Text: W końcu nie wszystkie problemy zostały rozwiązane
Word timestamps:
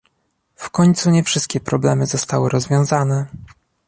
W 0.55 0.69
końcu 0.69 1.09
nie 1.09 1.23
wszystkie 1.23 1.59
problemy 1.59 2.05
zostały 2.05 2.49
rozwiązane 2.49 3.25